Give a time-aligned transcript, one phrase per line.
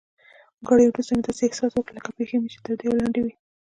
[0.67, 3.33] ګړی وروسته مې داسې احساس وکړل لکه پښې چي مې تودې او لندې وي.